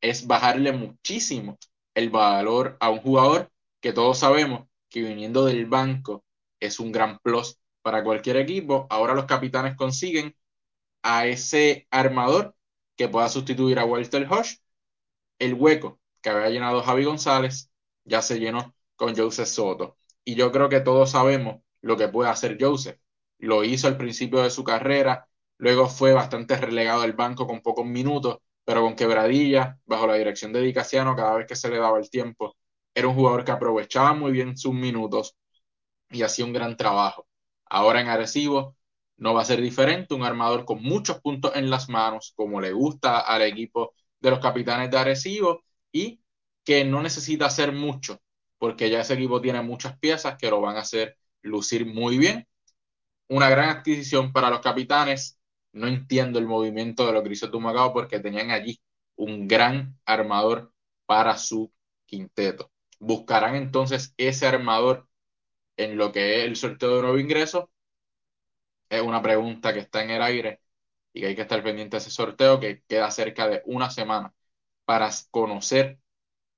es 0.00 0.26
bajarle 0.26 0.72
muchísimo 0.72 1.58
el 1.94 2.10
valor 2.10 2.76
a 2.80 2.90
un 2.90 3.00
jugador 3.00 3.50
que 3.80 3.92
todos 3.92 4.18
sabemos 4.18 4.68
que 4.88 5.02
viniendo 5.02 5.44
del 5.44 5.66
banco 5.66 6.24
es 6.60 6.80
un 6.80 6.92
gran 6.92 7.18
plus 7.18 7.58
para 7.82 8.02
cualquier 8.04 8.36
equipo. 8.38 8.86
Ahora 8.90 9.14
los 9.14 9.26
capitanes 9.26 9.76
consiguen 9.76 10.34
a 11.02 11.26
ese 11.26 11.86
armador 11.90 12.54
que 12.96 13.08
pueda 13.08 13.28
sustituir 13.28 13.78
a 13.78 13.84
Walter 13.84 14.26
Hodge. 14.30 14.58
El 15.38 15.54
hueco 15.54 16.00
que 16.22 16.30
había 16.30 16.50
llenado 16.50 16.82
Javi 16.82 17.04
González 17.04 17.70
ya 18.04 18.22
se 18.22 18.38
llenó 18.40 18.74
con 18.96 19.16
Joseph 19.16 19.48
Soto. 19.48 19.98
Y 20.24 20.34
yo 20.34 20.50
creo 20.52 20.68
que 20.68 20.80
todos 20.80 21.10
sabemos 21.10 21.62
lo 21.82 21.96
que 21.96 22.08
puede 22.08 22.30
hacer 22.30 22.56
Joseph. 22.60 22.98
Lo 23.38 23.64
hizo 23.64 23.86
al 23.88 23.96
principio 23.96 24.42
de 24.42 24.50
su 24.50 24.64
carrera, 24.64 25.28
luego 25.58 25.88
fue 25.88 26.12
bastante 26.12 26.56
relegado 26.56 27.02
al 27.02 27.12
banco 27.14 27.46
con 27.46 27.60
pocos 27.62 27.86
minutos, 27.86 28.38
pero 28.64 28.82
con 28.82 28.96
quebradilla, 28.96 29.78
bajo 29.86 30.06
la 30.06 30.14
dirección 30.14 30.52
de 30.52 30.60
Dicasiano, 30.62 31.14
cada 31.16 31.36
vez 31.36 31.46
que 31.46 31.56
se 31.56 31.68
le 31.70 31.78
daba 31.78 31.98
el 31.98 32.10
tiempo, 32.10 32.56
era 32.94 33.08
un 33.08 33.14
jugador 33.14 33.44
que 33.44 33.52
aprovechaba 33.52 34.14
muy 34.14 34.32
bien 34.32 34.56
sus 34.56 34.74
minutos 34.74 35.36
y 36.10 36.22
hacía 36.22 36.44
un 36.44 36.52
gran 36.52 36.76
trabajo. 36.76 37.26
Ahora 37.66 38.00
en 38.00 38.08
Arecibo 38.08 38.76
no 39.18 39.34
va 39.34 39.42
a 39.42 39.44
ser 39.44 39.60
diferente, 39.60 40.14
un 40.14 40.22
armador 40.24 40.64
con 40.64 40.82
muchos 40.82 41.20
puntos 41.20 41.52
en 41.56 41.70
las 41.70 41.88
manos, 41.88 42.32
como 42.36 42.60
le 42.60 42.72
gusta 42.72 43.20
al 43.20 43.42
equipo 43.42 43.94
de 44.20 44.30
los 44.30 44.40
capitanes 44.40 44.90
de 44.90 44.98
Arecibo, 44.98 45.62
y 45.92 46.20
que 46.64 46.84
no 46.84 47.02
necesita 47.02 47.46
hacer 47.46 47.72
mucho, 47.72 48.20
porque 48.58 48.90
ya 48.90 49.00
ese 49.00 49.14
equipo 49.14 49.40
tiene 49.40 49.62
muchas 49.62 49.98
piezas 49.98 50.36
que 50.38 50.50
lo 50.50 50.60
van 50.60 50.76
a 50.76 50.80
hacer 50.80 51.16
lucir 51.42 51.86
muy 51.86 52.18
bien. 52.18 52.46
Una 53.28 53.50
gran 53.50 53.70
adquisición 53.70 54.32
para 54.32 54.50
los 54.50 54.60
capitanes. 54.60 55.38
No 55.72 55.86
entiendo 55.88 56.38
el 56.38 56.46
movimiento 56.46 57.06
de 57.06 57.12
los 57.12 57.54
Humacao 57.54 57.92
porque 57.92 58.20
tenían 58.20 58.50
allí 58.50 58.80
un 59.16 59.46
gran 59.46 59.98
armador 60.06 60.72
para 61.06 61.36
su 61.36 61.72
quinteto. 62.06 62.72
Buscarán 62.98 63.56
entonces 63.56 64.14
ese 64.16 64.46
armador 64.46 65.08
en 65.76 65.96
lo 65.96 66.12
que 66.12 66.40
es 66.40 66.44
el 66.46 66.56
sorteo 66.56 66.96
de 66.96 67.02
nuevo 67.02 67.18
ingreso, 67.18 67.70
es 68.88 69.02
una 69.02 69.22
pregunta 69.22 69.72
que 69.72 69.80
está 69.80 70.02
en 70.02 70.10
el 70.10 70.22
aire 70.22 70.60
y 71.12 71.20
que 71.20 71.26
hay 71.28 71.36
que 71.36 71.42
estar 71.42 71.62
pendiente 71.62 71.96
de 71.96 71.98
ese 72.02 72.10
sorteo 72.10 72.60
que 72.60 72.82
queda 72.88 73.10
cerca 73.10 73.48
de 73.48 73.62
una 73.66 73.90
semana 73.90 74.34
para 74.84 75.10
conocer 75.30 75.98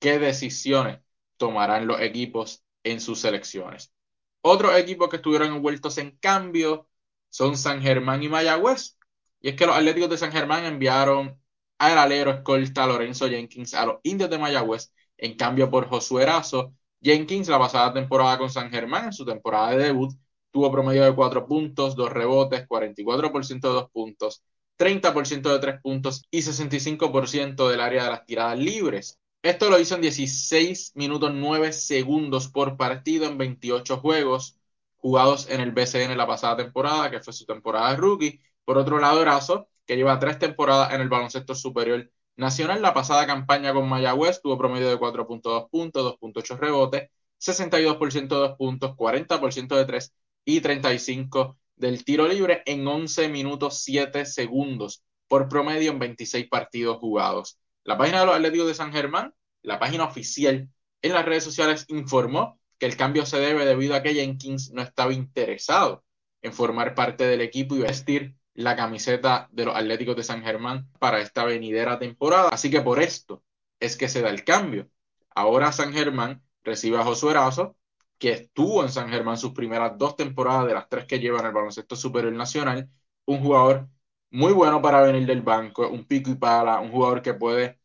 qué 0.01 0.19
decisiones 0.19 1.01
tomarán 1.39 1.87
los 1.87 2.01
equipos 2.01 2.65
en 2.85 3.01
sus 3.01 3.21
selecciones. 3.21 3.93
Otros 4.41 4.77
equipos 4.77 5.09
que 5.09 5.17
estuvieron 5.17 5.55
envueltos 5.55 5.99
en 5.99 6.17
cambio 6.19 6.89
son 7.31 7.57
San 7.57 7.81
Germán 7.83 8.23
y 8.23 8.29
Mayagüez. 8.29 8.97
Y 9.41 9.51
es 9.51 9.57
que 9.57 9.67
los 9.67 9.77
Atléticos 9.77 10.11
de 10.11 10.19
San 10.19 10.33
Germán 10.33 10.65
enviaron 10.65 11.41
al 11.79 11.99
alero 11.99 12.31
escolta 12.33 12.87
Lorenzo 12.87 13.29
Jenkins 13.29 13.75
a 13.75 13.87
los 13.87 13.97
Indios 14.03 14.31
de 14.31 14.39
Mayagüez 14.39 14.93
en 15.17 15.37
cambio 15.37 15.71
por 15.71 15.89
Josué 15.89 16.23
Erazo. 16.25 16.75
Jenkins 17.01 17.49
la 17.49 17.59
pasada 17.59 17.93
temporada 17.93 18.39
con 18.39 18.51
San 18.51 18.71
Germán 18.71 19.07
en 19.07 19.13
su 19.13 19.25
temporada 19.25 19.71
de 19.71 19.85
debut 19.85 20.13
tuvo 20.51 20.73
promedio 20.73 21.05
de 21.05 21.15
4 21.15 21.47
puntos, 21.47 21.95
2 21.95 22.11
rebotes, 22.13 22.67
44% 22.67 23.69
de 23.69 23.75
2 23.75 23.91
puntos, 23.91 24.43
30% 24.77 25.53
de 25.53 25.59
3 25.59 25.81
puntos 25.81 26.23
y 26.31 26.43
65% 26.43 27.69
del 27.69 27.81
área 27.81 28.05
de 28.05 28.11
las 28.11 28.25
tiradas 28.25 28.59
libres. 28.59 29.19
Esto 29.43 29.71
lo 29.71 29.79
hizo 29.79 29.95
en 29.95 30.01
16 30.03 30.93
minutos 30.97 31.33
9 31.33 31.73
segundos 31.73 32.49
por 32.49 32.77
partido 32.77 33.27
en 33.27 33.39
28 33.39 33.99
juegos 33.99 34.59
jugados 34.97 35.49
en 35.49 35.61
el 35.61 35.73
BCN 35.73 36.17
la 36.17 36.27
pasada 36.27 36.57
temporada, 36.57 37.11
que 37.11 37.21
fue 37.21 37.33
su 37.33 37.47
temporada 37.47 37.91
de 37.91 37.97
rookie. 37.97 38.41
Por 38.65 38.79
otro 38.79 38.99
lado, 38.99 39.23
Erazo, 39.23 39.69
que 39.87 39.97
lleva 39.97 40.19
tres 40.19 40.39
temporadas 40.39 40.93
en 40.93 41.01
el 41.01 41.09
baloncesto 41.09 41.55
superior 41.55 42.11
nacional, 42.37 42.83
la 42.83 42.95
pasada 42.95 43.27
campaña 43.27 43.73
con 43.73 43.89
Mayagüez 43.89 44.41
tuvo 44.43 44.59
promedio 44.59 44.89
de 44.89 44.97
4.2 44.99 45.69
puntos, 45.71 46.05
2.8 46.21 46.59
rebotes, 46.59 47.11
62% 47.39 48.35
de 48.35 48.49
2 48.49 48.57
puntos, 48.57 48.97
40% 48.97 49.77
de 49.77 49.85
3 49.85 50.15
y 50.45 50.61
35 50.61 51.59
del 51.77 52.05
tiro 52.05 52.27
libre 52.29 52.63
en 52.67 52.87
11 52.87 53.29
minutos 53.29 53.83
7 53.83 54.27
segundos 54.27 55.03
por 55.29 55.49
promedio 55.49 55.93
en 55.93 55.99
26 56.01 56.49
partidos 56.49 56.99
jugados. 56.99 57.59
La 57.89 57.97
página 57.97 58.21
de 58.21 58.27
los 58.27 58.35
Atléticos 58.35 58.67
de 58.67 58.75
San 58.75 58.93
Germán, 58.93 59.33
la 59.63 59.79
página 59.79 60.05
oficial 60.05 60.69
en 61.01 61.13
las 61.15 61.25
redes 61.25 61.43
sociales, 61.43 61.87
informó 61.89 62.61
que 62.79 62.85
el 62.85 62.99
cambio 62.99 63.25
se 63.25 63.41
debe 63.41 63.65
debido 63.65 63.95
a 63.95 64.03
que 64.03 64.13
Jenkins 64.13 64.73
no 64.75 64.83
estaba 64.83 65.15
interesado 65.15 66.05
en 66.43 66.53
formar 66.53 66.95
parte 66.95 67.25
del 67.25 67.41
equipo 67.41 67.77
y 67.77 67.79
vestir 67.79 68.37
la 68.53 68.77
camiseta 68.77 69.49
de 69.53 69.65
los 69.65 69.75
Atléticos 69.75 70.17
de 70.17 70.23
San 70.23 70.43
Germán 70.43 70.91
para 70.99 71.23
esta 71.23 71.45
venidera 71.45 71.99
temporada. 71.99 72.51
Así 72.51 72.71
que 72.71 72.83
por 72.83 73.01
esto 73.01 73.43
es 73.81 73.97
que 73.97 74.11
se 74.11 74.21
da 74.21 74.29
el 74.29 74.45
cambio. 74.45 74.91
Ahora 75.35 75.73
San 75.73 75.95
Germán 75.95 76.43
recibe 76.65 76.99
a 76.99 77.05
Josué 77.05 77.31
Erazo, 77.31 77.75
que 78.19 78.33
estuvo 78.33 78.83
en 78.83 78.91
San 78.91 79.09
Germán 79.09 79.39
sus 79.39 79.53
primeras 79.53 79.97
dos 79.97 80.15
temporadas 80.15 80.67
de 80.67 80.75
las 80.75 80.91
tres 80.91 81.07
que 81.07 81.21
lleva 81.21 81.41
en 81.41 81.47
el 81.47 81.53
baloncesto 81.53 81.97
superior 81.97 82.35
nacional, 82.35 82.91
un 83.25 83.41
jugador 83.41 83.89
muy 84.31 84.53
bueno 84.53 84.83
para 84.83 85.01
venir 85.03 85.27
del 85.27 85.43
banco, 85.43 85.89
un 85.89 86.05
pico 86.07 86.31
y 86.31 86.35
pala, 86.37 86.81
un 86.81 86.91
jugador 86.91 87.23
que 87.23 87.35
puede 87.35 87.79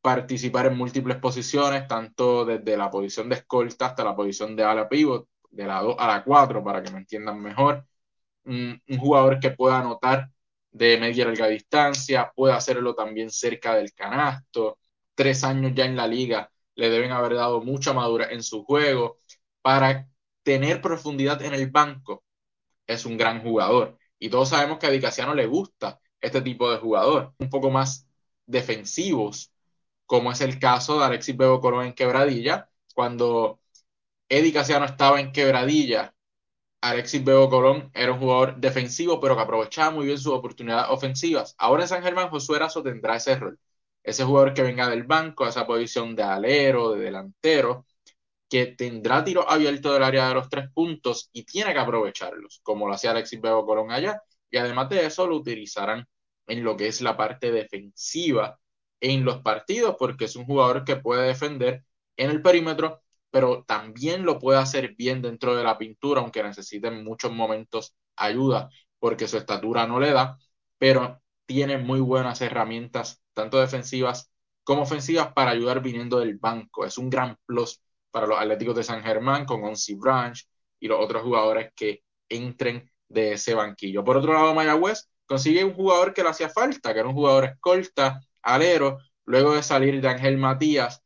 participar 0.00 0.66
en 0.66 0.76
múltiples 0.76 1.18
posiciones, 1.18 1.88
tanto 1.88 2.44
desde 2.44 2.76
la 2.76 2.90
posición 2.90 3.28
de 3.28 3.36
escolta 3.36 3.86
hasta 3.86 4.04
la 4.04 4.16
posición 4.16 4.56
de 4.56 4.64
ala 4.64 4.88
pivot, 4.88 5.28
de 5.50 5.66
la 5.66 5.80
2 5.82 5.96
a 5.98 6.08
la 6.08 6.24
4, 6.24 6.64
para 6.64 6.82
que 6.82 6.90
me 6.92 6.98
entiendan 6.98 7.40
mejor. 7.42 7.86
Un, 8.44 8.80
un 8.88 8.98
jugador 8.98 9.40
que 9.40 9.50
pueda 9.52 9.80
anotar 9.80 10.30
de 10.72 10.98
media 10.98 11.22
y 11.24 11.26
larga 11.26 11.48
distancia, 11.48 12.32
puede 12.34 12.54
hacerlo 12.54 12.94
también 12.94 13.30
cerca 13.30 13.74
del 13.74 13.92
canasto. 13.94 14.78
Tres 15.14 15.44
años 15.44 15.72
ya 15.74 15.84
en 15.86 15.96
la 15.96 16.06
liga 16.06 16.50
le 16.74 16.90
deben 16.90 17.12
haber 17.12 17.34
dado 17.34 17.62
mucha 17.62 17.92
madurez 17.92 18.28
en 18.32 18.42
su 18.42 18.64
juego. 18.64 19.20
Para 19.62 20.08
tener 20.42 20.80
profundidad 20.82 21.42
en 21.42 21.54
el 21.54 21.70
banco, 21.70 22.24
es 22.86 23.06
un 23.06 23.16
gran 23.18 23.42
jugador. 23.42 23.98
Y 24.22 24.30
todos 24.30 24.50
sabemos 24.50 24.78
que 24.78 24.86
a 24.86 24.90
Dicasiano 24.90 25.34
le 25.34 25.46
gusta 25.46 26.00
este 26.20 26.42
tipo 26.42 26.70
de 26.70 26.78
jugador, 26.78 27.34
un 27.38 27.50
poco 27.50 27.70
más 27.70 28.06
defensivos, 28.46 29.52
como 30.06 30.30
es 30.30 30.40
el 30.42 30.60
caso 30.60 31.00
de 31.00 31.06
Alexis 31.06 31.36
Bebo 31.36 31.60
Colón 31.60 31.86
en 31.86 31.92
Quebradilla. 31.94 32.70
Cuando 32.94 33.60
Eddie 34.28 34.52
Casiano 34.52 34.86
estaba 34.86 35.20
en 35.20 35.32
Quebradilla, 35.32 36.14
Alexis 36.82 37.24
Bebo 37.24 37.50
Colón 37.50 37.90
era 37.94 38.12
un 38.12 38.20
jugador 38.20 38.58
defensivo, 38.58 39.20
pero 39.20 39.36
que 39.36 39.42
aprovechaba 39.42 39.90
muy 39.90 40.06
bien 40.06 40.18
sus 40.18 40.34
oportunidades 40.34 40.86
ofensivas. 40.90 41.56
Ahora 41.58 41.82
en 41.84 41.88
San 41.88 42.02
Germán, 42.04 42.30
Josué 42.30 42.58
Erazo 42.58 42.82
tendrá 42.84 43.16
ese 43.16 43.36
rol. 43.36 43.58
Ese 44.04 44.24
jugador 44.24 44.54
que 44.54 44.62
venga 44.62 44.88
del 44.88 45.04
banco, 45.04 45.44
a 45.44 45.48
esa 45.50 45.66
posición 45.66 46.14
de 46.16 46.22
alero, 46.22 46.92
de 46.92 47.00
delantero, 47.06 47.86
que 48.52 48.66
tendrá 48.66 49.24
tiro 49.24 49.48
abierto 49.48 49.94
del 49.94 50.02
área 50.02 50.28
de 50.28 50.34
los 50.34 50.50
tres 50.50 50.68
puntos 50.74 51.30
y 51.32 51.44
tiene 51.44 51.72
que 51.72 51.78
aprovecharlos, 51.78 52.60
como 52.62 52.86
lo 52.86 52.92
hacía 52.92 53.12
Alexis 53.12 53.40
Bebo 53.40 53.64
Colón 53.64 53.90
allá. 53.90 54.22
Y 54.50 54.58
además 54.58 54.90
de 54.90 55.06
eso, 55.06 55.26
lo 55.26 55.36
utilizarán 55.36 56.06
en 56.46 56.62
lo 56.62 56.76
que 56.76 56.86
es 56.88 57.00
la 57.00 57.16
parte 57.16 57.50
defensiva 57.50 58.58
en 59.00 59.24
los 59.24 59.40
partidos, 59.40 59.96
porque 59.98 60.26
es 60.26 60.36
un 60.36 60.44
jugador 60.44 60.84
que 60.84 60.96
puede 60.96 61.26
defender 61.28 61.86
en 62.18 62.28
el 62.30 62.42
perímetro, 62.42 63.00
pero 63.30 63.64
también 63.64 64.24
lo 64.26 64.38
puede 64.38 64.58
hacer 64.58 64.94
bien 64.96 65.22
dentro 65.22 65.56
de 65.56 65.64
la 65.64 65.78
pintura, 65.78 66.20
aunque 66.20 66.42
necesite 66.42 66.88
en 66.88 67.04
muchos 67.04 67.32
momentos 67.32 67.94
ayuda, 68.16 68.68
porque 68.98 69.28
su 69.28 69.38
estatura 69.38 69.86
no 69.86 69.98
le 69.98 70.10
da, 70.12 70.38
pero 70.76 71.22
tiene 71.46 71.78
muy 71.78 72.00
buenas 72.00 72.42
herramientas, 72.42 73.22
tanto 73.32 73.58
defensivas 73.60 74.30
como 74.62 74.82
ofensivas, 74.82 75.32
para 75.32 75.52
ayudar 75.52 75.80
viniendo 75.82 76.18
del 76.20 76.36
banco. 76.36 76.84
Es 76.84 76.98
un 76.98 77.08
gran 77.10 77.38
plus 77.46 77.80
para 78.12 78.26
los 78.26 78.38
Atléticos 78.38 78.76
de 78.76 78.84
San 78.84 79.02
Germán 79.02 79.44
con 79.44 79.64
Onsi 79.64 79.94
Branch 79.96 80.48
y 80.78 80.86
los 80.88 81.00
otros 81.00 81.22
jugadores 81.22 81.72
que 81.74 82.04
entren 82.28 82.88
de 83.08 83.32
ese 83.32 83.54
banquillo. 83.54 84.04
Por 84.04 84.16
otro 84.16 84.32
lado, 84.32 84.54
Mayagüez 84.54 85.08
consigue 85.26 85.64
un 85.64 85.74
jugador 85.74 86.14
que 86.14 86.22
le 86.22 86.30
hacía 86.30 86.48
falta, 86.48 86.92
que 86.92 87.00
era 87.00 87.08
un 87.08 87.14
jugador 87.14 87.44
escolta, 87.46 88.20
alero, 88.42 88.98
luego 89.24 89.54
de 89.54 89.62
salir 89.62 90.00
de 90.00 90.08
Ángel 90.08 90.38
Matías, 90.38 91.02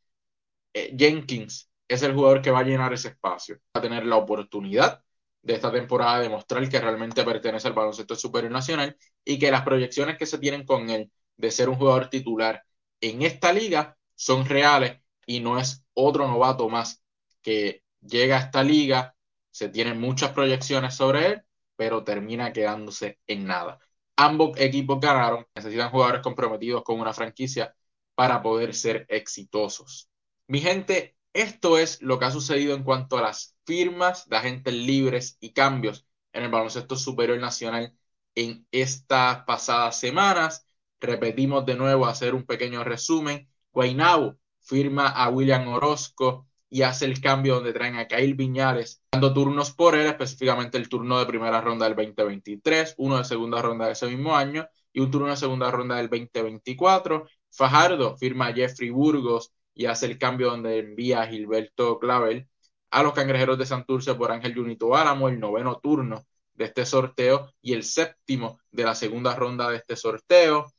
eh, 0.74 0.94
Jenkins 0.96 1.70
es 1.88 2.02
el 2.02 2.14
jugador 2.14 2.42
que 2.42 2.50
va 2.50 2.60
a 2.60 2.64
llenar 2.64 2.92
ese 2.92 3.08
espacio, 3.08 3.56
va 3.74 3.80
a 3.80 3.82
tener 3.82 4.04
la 4.06 4.16
oportunidad 4.16 5.02
de 5.42 5.54
esta 5.54 5.70
temporada 5.72 6.20
de 6.20 6.28
mostrar 6.28 6.68
que 6.68 6.80
realmente 6.80 7.24
pertenece 7.24 7.68
al 7.68 7.74
baloncesto 7.74 8.16
superior 8.16 8.52
nacional 8.52 8.96
y 9.24 9.38
que 9.38 9.50
las 9.50 9.62
proyecciones 9.62 10.18
que 10.18 10.26
se 10.26 10.38
tienen 10.38 10.66
con 10.66 10.90
él 10.90 11.10
de 11.36 11.50
ser 11.50 11.68
un 11.68 11.76
jugador 11.76 12.10
titular 12.10 12.64
en 13.00 13.22
esta 13.22 13.52
liga 13.52 13.96
son 14.14 14.44
reales 14.46 15.00
y 15.26 15.40
no 15.40 15.58
es 15.58 15.85
otro 15.96 16.28
novato 16.28 16.68
más 16.68 17.02
que 17.42 17.82
llega 18.00 18.36
a 18.36 18.40
esta 18.40 18.62
liga, 18.62 19.16
se 19.50 19.68
tienen 19.68 20.00
muchas 20.00 20.32
proyecciones 20.32 20.94
sobre 20.94 21.26
él, 21.26 21.42
pero 21.76 22.04
termina 22.04 22.52
quedándose 22.52 23.18
en 23.26 23.46
nada. 23.46 23.80
Ambos 24.16 24.58
equipos 24.60 25.00
ganaron, 25.00 25.46
necesitan 25.54 25.90
jugadores 25.90 26.22
comprometidos 26.22 26.82
con 26.84 27.00
una 27.00 27.12
franquicia 27.12 27.74
para 28.14 28.42
poder 28.42 28.74
ser 28.74 29.06
exitosos. 29.08 30.08
Mi 30.46 30.60
gente, 30.60 31.16
esto 31.32 31.78
es 31.78 32.00
lo 32.02 32.18
que 32.18 32.26
ha 32.26 32.30
sucedido 32.30 32.74
en 32.74 32.84
cuanto 32.84 33.18
a 33.18 33.22
las 33.22 33.56
firmas 33.64 34.28
de 34.28 34.36
agentes 34.36 34.74
libres 34.74 35.36
y 35.40 35.52
cambios 35.52 36.06
en 36.32 36.44
el 36.44 36.50
baloncesto 36.50 36.96
superior 36.96 37.38
nacional 37.38 37.94
en 38.34 38.66
estas 38.70 39.44
pasadas 39.44 39.98
semanas. 39.98 40.66
Repetimos 41.00 41.66
de 41.66 41.76
nuevo, 41.76 42.06
hacer 42.06 42.34
un 42.34 42.44
pequeño 42.44 42.84
resumen. 42.84 43.48
Guaynabo 43.72 44.38
firma 44.66 45.08
a 45.08 45.30
William 45.30 45.68
Orozco 45.68 46.46
y 46.68 46.82
hace 46.82 47.04
el 47.04 47.20
cambio 47.20 47.54
donde 47.54 47.72
traen 47.72 47.96
a 47.96 48.06
Kyle 48.08 48.34
Viñales, 48.34 49.00
dando 49.12 49.32
turnos 49.32 49.70
por 49.70 49.94
él, 49.94 50.06
específicamente 50.06 50.76
el 50.76 50.88
turno 50.88 51.18
de 51.18 51.26
primera 51.26 51.60
ronda 51.60 51.86
del 51.86 51.94
2023, 51.94 52.94
uno 52.98 53.18
de 53.18 53.24
segunda 53.24 53.62
ronda 53.62 53.86
de 53.86 53.92
ese 53.92 54.08
mismo 54.08 54.36
año 54.36 54.68
y 54.92 55.00
un 55.00 55.10
turno 55.10 55.28
de 55.28 55.36
segunda 55.36 55.70
ronda 55.70 55.96
del 55.96 56.08
2024. 56.08 57.26
Fajardo 57.50 58.16
firma 58.16 58.48
a 58.48 58.52
Jeffrey 58.52 58.90
Burgos 58.90 59.52
y 59.74 59.86
hace 59.86 60.06
el 60.06 60.18
cambio 60.18 60.50
donde 60.50 60.78
envía 60.78 61.22
a 61.22 61.26
Gilberto 61.26 61.98
Clavel 61.98 62.48
a 62.90 63.02
los 63.02 63.12
cangrejeros 63.12 63.58
de 63.58 63.66
Santurce 63.66 64.14
por 64.14 64.32
Ángel 64.32 64.54
Junito 64.54 64.96
Álamo, 64.96 65.28
el 65.28 65.38
noveno 65.38 65.78
turno 65.80 66.26
de 66.54 66.64
este 66.64 66.86
sorteo 66.86 67.52
y 67.60 67.74
el 67.74 67.84
séptimo 67.84 68.58
de 68.70 68.84
la 68.84 68.94
segunda 68.94 69.34
ronda 69.36 69.68
de 69.70 69.76
este 69.76 69.96
sorteo. 69.96 70.72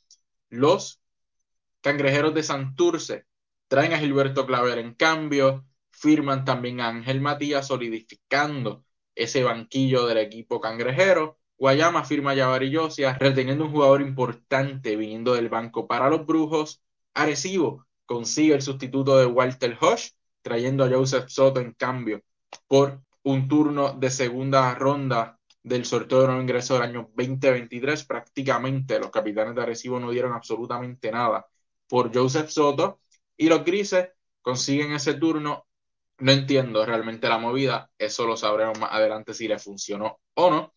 Los 0.50 1.00
cangrejeros 1.82 2.34
de 2.34 2.44
Santurce 2.44 3.27
traen 3.68 3.94
a 3.94 4.00
Gilberto 4.00 4.46
Claver 4.46 4.80
en 4.80 4.94
cambio, 4.94 5.66
firman 5.92 6.46
también 6.46 6.80
a 6.80 6.90
Ángel 6.90 7.22
Matías 7.22 7.68
solidificando 7.68 8.86
ese 9.16 9.44
banquillo 9.44 10.06
del 10.06 10.20
equipo 10.20 10.62
cangrejero. 10.62 11.40
Guayama 11.58 12.04
firma 12.04 12.32
a 12.32 12.36
Yavari 12.36 12.72
reteniendo 13.20 13.66
un 13.66 13.72
jugador 13.72 14.02
importante 14.02 14.96
viniendo 14.96 15.34
del 15.34 15.50
banco 15.50 15.88
para 15.88 16.10
los 16.10 16.26
Brujos. 16.26 16.82
Arecibo 17.16 17.88
consigue 18.06 18.54
el 18.54 18.62
sustituto 18.62 19.18
de 19.18 19.26
Walter 19.26 19.76
Hodge, 19.82 20.12
trayendo 20.44 20.84
a 20.84 20.90
Joseph 20.90 21.30
Soto 21.30 21.60
en 21.60 21.74
cambio 21.74 22.22
por 22.68 23.02
un 23.24 23.48
turno 23.48 23.94
de 23.94 24.12
segunda 24.12 24.74
ronda 24.76 25.40
del 25.64 25.84
sorteo 25.86 26.22
de 26.22 26.28
nuevo 26.28 26.42
ingreso 26.42 26.76
del 26.76 26.84
año 26.84 27.10
2023. 27.16 28.06
Prácticamente 28.06 29.00
los 29.00 29.10
capitanes 29.10 29.56
de 29.56 29.64
Arecibo 29.64 30.00
no 30.00 30.12
dieron 30.12 30.34
absolutamente 30.34 31.12
nada 31.12 31.48
por 31.88 32.16
Joseph 32.16 32.50
Soto 32.50 33.00
y 33.38 33.48
los 33.48 33.64
grises 33.64 34.10
consiguen 34.42 34.92
ese 34.94 35.14
turno. 35.14 35.66
No 36.20 36.32
entiendo 36.32 36.84
realmente 36.86 37.30
la 37.30 37.38
movida, 37.38 37.92
eso 37.98 38.26
lo 38.26 38.36
sabremos 38.36 38.80
más 38.80 38.92
adelante 38.92 39.34
si 39.36 39.48
le 39.48 39.60
funcionó 39.60 40.20
o 40.34 40.50
no. 40.50 40.74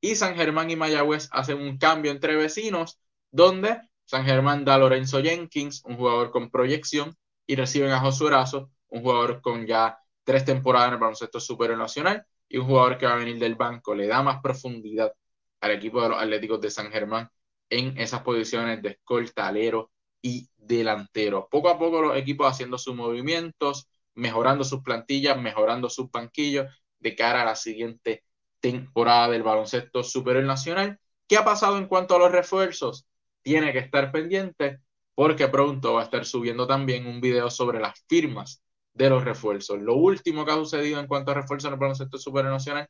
Y 0.00 0.16
San 0.16 0.34
Germán 0.34 0.70
y 0.70 0.76
Mayagüez 0.76 1.28
hacen 1.30 1.58
un 1.58 1.78
cambio 1.78 2.10
entre 2.10 2.34
vecinos, 2.34 2.98
donde 3.30 3.80
San 4.04 4.24
Germán 4.24 4.64
da 4.64 4.74
a 4.74 4.78
Lorenzo 4.78 5.22
Jenkins, 5.22 5.84
un 5.84 5.96
jugador 5.96 6.32
con 6.32 6.50
proyección, 6.50 7.16
y 7.46 7.54
reciben 7.54 7.92
a 7.92 8.00
Josué 8.00 8.30
Razo, 8.30 8.70
un 8.88 9.02
jugador 9.02 9.40
con 9.40 9.66
ya 9.66 9.98
tres 10.24 10.44
temporadas 10.44 10.88
en 10.88 10.94
el 10.94 11.00
baloncesto 11.00 11.40
superior 11.40 11.78
nacional 11.78 12.24
y 12.48 12.58
un 12.58 12.66
jugador 12.66 12.98
que 12.98 13.06
va 13.06 13.12
a 13.12 13.16
venir 13.16 13.38
del 13.38 13.54
banco. 13.54 13.94
Le 13.94 14.06
da 14.06 14.22
más 14.22 14.40
profundidad 14.42 15.12
al 15.60 15.70
equipo 15.72 16.02
de 16.02 16.08
los 16.10 16.18
Atléticos 16.20 16.60
de 16.60 16.70
San 16.70 16.90
Germán 16.90 17.30
en 17.68 17.96
esas 17.98 18.22
posiciones 18.22 18.82
de 18.82 18.90
escolta, 18.90 19.46
alero 19.46 19.90
y 20.22 20.48
delantero. 20.56 21.48
Poco 21.50 21.68
a 21.68 21.78
poco 21.78 22.02
los 22.02 22.16
equipos 22.16 22.50
haciendo 22.50 22.78
sus 22.78 22.94
movimientos, 22.94 23.88
mejorando 24.14 24.64
sus 24.64 24.82
plantillas, 24.82 25.40
mejorando 25.40 25.88
sus 25.88 26.10
banquillos 26.10 26.66
de 26.98 27.14
cara 27.14 27.42
a 27.42 27.44
la 27.44 27.56
siguiente 27.56 28.24
temporada 28.60 29.28
del 29.28 29.42
baloncesto 29.42 30.02
superior 30.02 30.44
nacional. 30.44 30.98
¿Qué 31.26 31.36
ha 31.36 31.44
pasado 31.44 31.78
en 31.78 31.86
cuanto 31.86 32.16
a 32.16 32.18
los 32.18 32.32
refuerzos? 32.32 33.06
Tiene 33.42 33.72
que 33.72 33.78
estar 33.78 34.12
pendiente 34.12 34.80
porque 35.14 35.48
pronto 35.48 35.94
va 35.94 36.02
a 36.02 36.04
estar 36.04 36.24
subiendo 36.24 36.66
también 36.66 37.06
un 37.06 37.20
video 37.20 37.50
sobre 37.50 37.80
las 37.80 38.04
firmas 38.08 38.62
de 38.94 39.10
los 39.10 39.24
refuerzos. 39.24 39.80
Lo 39.80 39.94
último 39.96 40.44
que 40.44 40.52
ha 40.52 40.56
sucedido 40.56 41.00
en 41.00 41.06
cuanto 41.06 41.30
a 41.30 41.34
refuerzos 41.34 41.68
en 41.68 41.74
el 41.74 41.80
baloncesto 41.80 42.18
superior 42.18 42.52
nacional, 42.52 42.88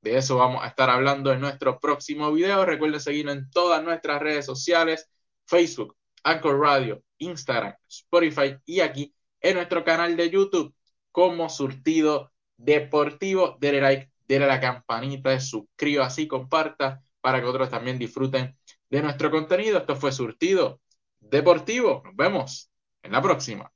de 0.00 0.16
eso 0.16 0.36
vamos 0.36 0.64
a 0.64 0.68
estar 0.68 0.90
hablando 0.90 1.32
en 1.32 1.40
nuestro 1.40 1.78
próximo 1.78 2.32
video. 2.32 2.64
Recuerden 2.64 3.00
seguirnos 3.00 3.36
en 3.36 3.50
todas 3.50 3.82
nuestras 3.84 4.20
redes 4.20 4.46
sociales, 4.46 5.08
Facebook, 5.46 5.96
Anchor 6.24 6.58
Radio, 6.58 7.02
Instagram, 7.18 7.74
Spotify 7.88 8.56
y 8.64 8.80
aquí 8.80 9.14
en 9.40 9.54
nuestro 9.56 9.84
canal 9.84 10.16
de 10.16 10.30
YouTube 10.30 10.74
como 11.10 11.48
Surtido 11.48 12.32
Deportivo. 12.56 13.56
Denle 13.60 13.80
like, 13.80 14.10
denle 14.26 14.46
la 14.46 14.60
campanita, 14.60 15.38
suscríbase 15.40 16.22
así, 16.22 16.28
comparta 16.28 17.02
para 17.20 17.40
que 17.40 17.46
otros 17.46 17.70
también 17.70 17.98
disfruten 17.98 18.56
de 18.90 19.02
nuestro 19.02 19.30
contenido. 19.30 19.78
Esto 19.78 19.96
fue 19.96 20.12
Surtido 20.12 20.80
Deportivo. 21.20 22.02
Nos 22.04 22.16
vemos 22.16 22.70
en 23.02 23.12
la 23.12 23.22
próxima. 23.22 23.72